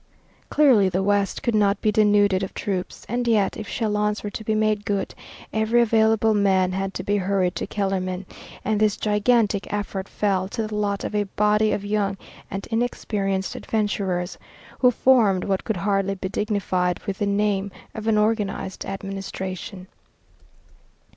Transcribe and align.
Clearly 0.49 0.89
the 0.89 1.03
West 1.03 1.43
could 1.43 1.53
not 1.53 1.79
be 1.79 1.91
denuded 1.91 2.41
of 2.41 2.55
troops, 2.55 3.05
and 3.07 3.27
yet, 3.27 3.55
if 3.55 3.69
Châlons 3.69 4.23
were 4.23 4.31
to 4.31 4.43
be 4.43 4.55
made 4.55 4.83
good, 4.83 5.13
every 5.53 5.79
available 5.79 6.33
man 6.33 6.71
had 6.71 6.95
to 6.95 7.03
be 7.03 7.17
hurried 7.17 7.53
to 7.57 7.67
Kellermann, 7.67 8.25
and 8.65 8.79
this 8.79 8.97
gigantic 8.97 9.71
effort 9.71 10.09
fell 10.09 10.47
to 10.49 10.65
the 10.65 10.73
lot 10.73 11.03
of 11.03 11.13
a 11.13 11.25
body 11.25 11.71
of 11.71 11.85
young 11.85 12.17
and 12.49 12.65
inexperienced 12.71 13.53
adventurers 13.55 14.39
who 14.79 14.89
formed 14.89 15.43
what 15.43 15.63
could 15.63 15.77
hardly 15.77 16.15
be 16.15 16.29
dignified 16.29 16.97
with 17.05 17.19
the 17.19 17.27
name 17.27 17.69
of 17.93 18.07
an 18.07 18.17
organized 18.17 18.83
administration. 18.87 19.85